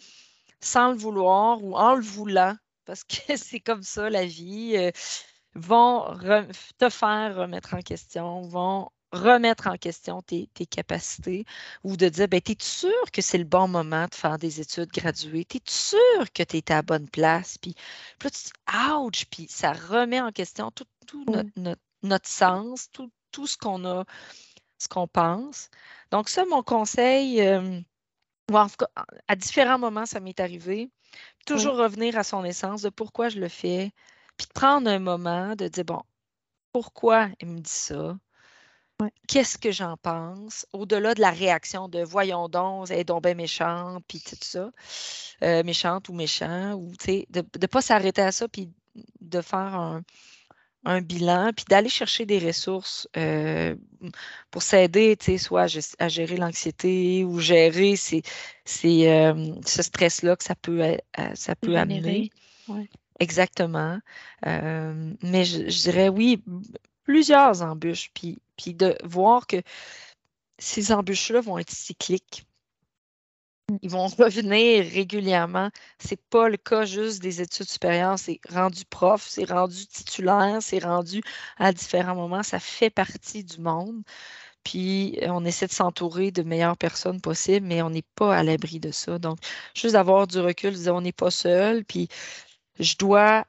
[0.61, 4.91] sans le vouloir ou en le voulant, parce que c'est comme ça la vie, euh,
[5.55, 6.05] vont
[6.79, 11.45] te faire remettre en question, vont remettre en question tes, tes capacités
[11.85, 14.91] ou de dire, ben, es-tu sûr que c'est le bon moment de faire des études
[14.91, 15.47] graduées?
[15.55, 17.59] Es-tu sûr que tu es à la bonne place?
[17.59, 17.75] Puis,
[18.19, 19.25] puis là, tu dis, ouch!
[19.27, 23.85] Puis ça remet en question tout, tout notre, notre, notre sens, tout, tout ce qu'on
[23.85, 24.05] a,
[24.79, 25.71] ce qu'on pense.
[26.11, 27.81] Donc ça, mon conseil, euh,
[28.51, 30.91] ou en tout cas, à différents moments, ça m'est arrivé.
[31.47, 33.93] Toujours revenir à son essence de pourquoi je le fais,
[34.37, 36.03] puis de prendre un moment de dire, bon,
[36.73, 38.17] pourquoi il me dit ça?
[39.01, 39.11] Ouais.
[39.29, 40.67] Qu'est-ce que j'en pense?
[40.73, 44.71] Au-delà de la réaction de voyons donc, elle est donc bien méchante, puis tout ça,
[45.43, 48.71] euh, méchante ou méchant, ou tu sais, de ne pas s'arrêter à ça, puis
[49.21, 50.03] de faire un,
[50.85, 53.75] un bilan, puis d'aller chercher des ressources euh,
[54.51, 58.23] pour s'aider, tu sais, soit à, gé- à gérer l'anxiété ou gérer ces,
[58.65, 60.83] ces, euh, ce stress-là que ça peut,
[61.35, 62.31] ça peut amener.
[62.69, 62.89] Ouais.
[63.19, 63.99] Exactement.
[64.47, 66.43] Euh, mais je, je dirais oui,
[67.11, 69.61] plusieurs embûches, puis, puis de voir que
[70.59, 72.47] ces embûches-là vont être cycliques.
[73.83, 75.71] Ils vont revenir régulièrement.
[75.99, 78.17] C'est pas le cas juste des études supérieures.
[78.17, 81.21] C'est rendu prof, c'est rendu titulaire, c'est rendu
[81.59, 82.45] à différents moments.
[82.45, 84.03] Ça fait partie du monde.
[84.63, 88.79] Puis on essaie de s'entourer de meilleures personnes possibles, mais on n'est pas à l'abri
[88.79, 89.19] de ça.
[89.19, 89.39] Donc,
[89.75, 91.85] juste d'avoir du recul, on n'est pas seul.
[91.85, 92.09] Puis
[92.79, 93.47] je dois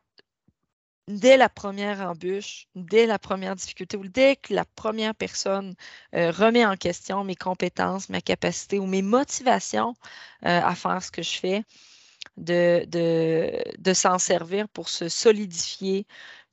[1.08, 5.76] dès la première embûche, dès la première difficulté ou dès que la première personne
[6.16, 9.94] euh, remet en question mes compétences, ma capacité ou mes motivations
[10.46, 11.64] euh, à faire ce que je fais,
[12.38, 12.86] de,
[13.78, 16.06] de, s'en servir pour se solidifier,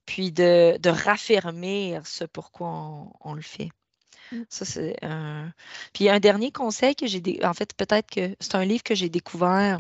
[0.07, 3.71] puis de, de raffermir ce pourquoi on, le fait.
[4.33, 4.43] Mm.
[4.49, 5.53] Ça, c'est un.
[5.93, 7.23] Puis un dernier conseil que j'ai.
[7.45, 9.79] En fait, peut-être que c'est un livre que j'ai découvert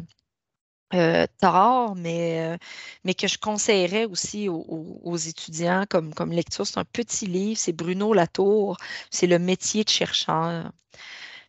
[0.94, 2.56] euh, tard, mais, euh,
[3.04, 6.66] mais que je conseillerais aussi aux, étudiants comme, comme lecture.
[6.66, 8.78] C'est un petit livre, c'est Bruno Latour,
[9.10, 10.72] c'est le métier de chercheur.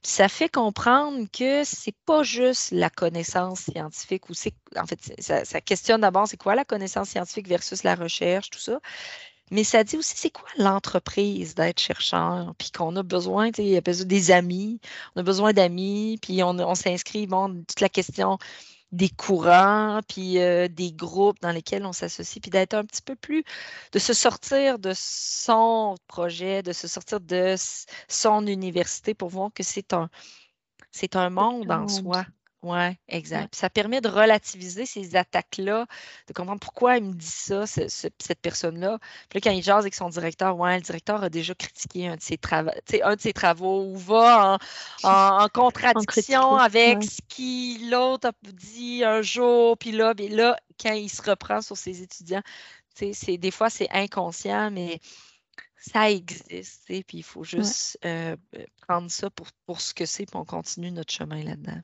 [0.01, 5.61] ça fait comprendre que c'est pas juste la connaissance scientifique ou c'est en fait ça,
[5.61, 8.79] questionne d'abord c'est quoi la connaissance scientifique versus la recherche, tout ça.
[9.51, 14.05] Mais ça dit aussi c'est quoi l'entreprise d'être chercheur, puis qu'on a besoin, a besoin
[14.05, 14.79] des amis,
[15.15, 18.37] on a besoin d'amis, puis on, on s'inscrit, bon, toute la question
[18.91, 23.15] des courants, puis euh, des groupes dans lesquels on s'associe, puis d'être un petit peu
[23.15, 23.43] plus,
[23.91, 27.55] de se sortir de son projet, de se sortir de
[28.07, 30.09] son université pour voir que c'est un,
[30.91, 32.25] c'est un monde en soi.
[32.61, 33.55] Oui, exact.
[33.55, 35.85] Ça permet de relativiser ces attaques-là,
[36.27, 38.99] de comprendre pourquoi il me dit ça, cette personne-là.
[39.29, 42.17] Puis là, quand il jase avec son directeur, ouais, le directeur a déjà critiqué un
[42.17, 42.71] de ses, travaux,
[43.03, 44.57] un de ses travaux ou va
[45.03, 50.93] en, contradiction avec ce qui l'autre a dit un jour, puis là, puis là, quand
[50.93, 52.43] il se reprend sur ses étudiants,
[52.93, 54.99] c'est, des fois, c'est inconscient, mais
[55.77, 58.35] ça existe, puis il faut juste euh,
[58.85, 61.81] prendre ça pour, pour ce que c'est, puis on continue notre chemin là-dedans.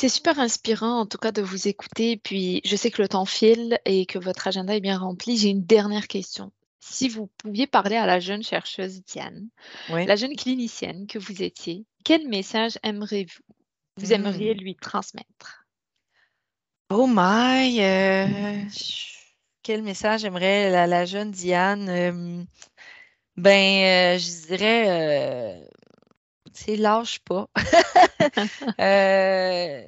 [0.00, 2.16] C'est super inspirant en tout cas de vous écouter.
[2.16, 5.36] Puis je sais que le temps file et que votre agenda est bien rempli.
[5.36, 6.52] J'ai une dernière question.
[6.78, 9.48] Si vous pouviez parler à la jeune chercheuse Diane,
[9.88, 13.42] la jeune clinicienne que vous étiez, quel message aimeriez-vous
[13.96, 14.58] vous aimeriez hmm.
[14.58, 15.66] lui transmettre?
[16.90, 17.80] Oh my!
[17.80, 18.62] Euh,
[19.64, 21.88] quel message aimerait la, jeune Diane?
[21.88, 22.44] Euh,
[23.36, 25.67] ben, euh, je dirais
[26.54, 27.48] c'est lâche pas.
[28.80, 29.82] euh,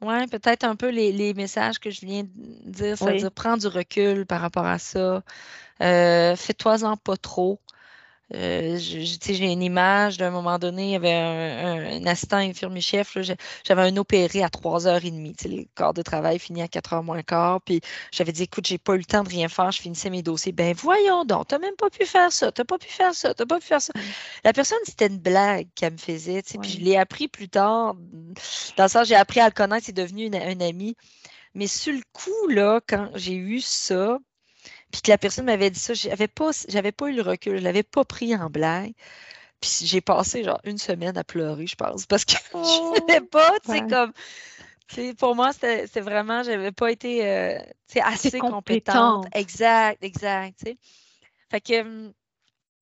[0.00, 4.26] ouais, peut-être un peu les, messages que je viens de dire, c'est-à-dire prends du recul
[4.26, 5.22] par rapport à ça.
[5.82, 7.60] Euh, Fais-toi-en pas trop.
[8.34, 13.16] Euh, j'ai une image d'un moment donné, il y avait un, assistant infirmier-chef,
[13.64, 15.48] j'avais un opéré à 3h30.
[15.48, 17.60] Le corps de travail fini à 4h moins quart.
[17.62, 20.22] Puis j'avais dit, écoute, j'ai pas eu le temps de rien faire, je finissais mes
[20.22, 20.52] dossiers.
[20.52, 23.46] Ben voyons donc, t'as même pas pu faire ça, t'as pas pu faire ça, t'as
[23.46, 23.92] pas pu faire ça.
[24.44, 26.42] La personne, c'était une blague qu'elle me faisait.
[26.42, 27.94] Puis je l'ai appris plus tard.
[28.76, 30.96] Dans le sens, j'ai appris à le connaître, c'est devenu un ami.
[31.54, 34.18] Mais sur le coup, là, quand j'ai eu ça,
[34.92, 37.62] puis que la personne m'avait dit ça, j'avais pas, j'avais pas eu le recul, je
[37.62, 38.92] l'avais pas pris en blague.
[39.60, 42.94] Puis j'ai passé genre une semaine à pleurer, je pense, parce que je ne oh,
[42.96, 44.12] savais pas, tu sais, comme.
[45.18, 47.58] Pour moi, c'était vraiment, j'avais pas été euh,
[48.02, 49.26] assez compétente.
[49.32, 50.64] Exact, exact.
[51.50, 52.12] Fait que hum,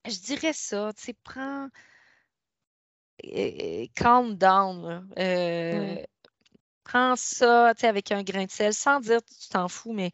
[0.07, 1.69] je dirais ça, tu sais, prends.
[3.95, 5.09] calm down.
[5.19, 5.97] Euh,
[6.85, 10.13] prends ça avec un grain de sel, sans dire tu t'en fous, mais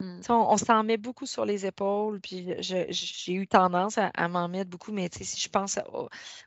[0.00, 0.20] Mmh.
[0.28, 4.92] On, s'en met beaucoup sur les épaules, puis j'ai eu tendance à, m'en mettre beaucoup,
[4.92, 5.80] mais si je pense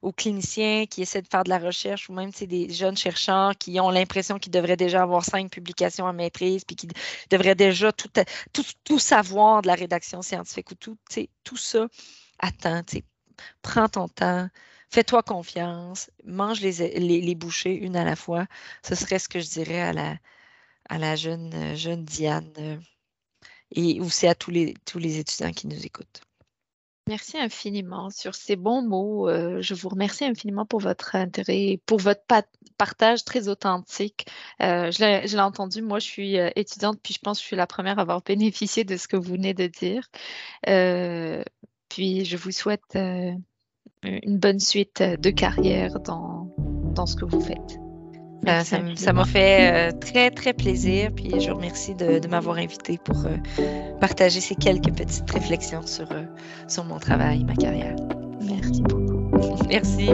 [0.02, 3.78] aux, cliniciens qui essaient de faire de la recherche ou même des jeunes chercheurs qui
[3.82, 6.88] ont l'impression qu'ils devraient déjà avoir cinq publications en maîtrise, puis qui
[7.30, 10.98] devraient déjà tout, savoir de la rédaction scientifique ou tout,
[11.44, 11.88] tout ça,
[12.40, 12.84] attends,
[13.62, 14.48] prends ton temps,
[14.90, 18.46] fais-toi confiance, mange les, bouchées une à la fois.
[18.82, 20.16] Ce serait ce que je dirais à la,
[20.88, 22.82] à la jeune, jeune Diane
[23.72, 26.22] et aussi à tous les, tous les étudiants qui nous écoutent.
[27.08, 29.28] Merci infiniment sur ces bons mots.
[29.28, 32.22] Euh, je vous remercie infiniment pour votre intérêt, pour votre
[32.78, 34.28] partage très authentique.
[34.62, 37.56] Euh, je l'ai entendu, moi je suis euh, étudiante, puis je pense que je suis
[37.56, 40.08] la première à avoir bénéficié de ce que vous venez de dire.
[41.90, 46.56] puis je vous souhaite une bonne suite de carrière dans,
[46.96, 47.91] dans ce que vous faites.
[48.44, 51.12] Ben, ça m'a fait euh, très, très plaisir.
[51.16, 53.38] Puis je vous remercie de, m'avoir invité pour euh,
[54.00, 56.24] partager ces quelques petites réflexions sur, euh,
[56.68, 57.96] sur mon travail, ma carrière.
[58.42, 59.30] Merci beaucoup.
[59.70, 60.10] Merci.